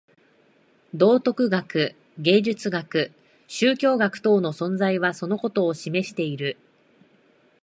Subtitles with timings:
[0.95, 3.11] 道徳学、芸術学、
[3.47, 6.57] 宗教学等の存在はそのことを示している。